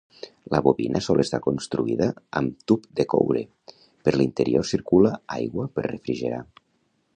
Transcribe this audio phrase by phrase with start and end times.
[0.53, 2.07] La bobina sol estar construïda
[2.41, 3.45] amb tub de coure,
[4.07, 6.45] per l'interior circula aigua per refrigerar.